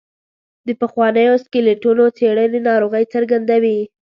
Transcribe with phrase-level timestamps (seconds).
[0.67, 3.79] د پخوانیو سکلیټونو څېړنې ناروغۍ څرګندوي.